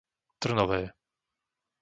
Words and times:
Trnové 0.41 0.81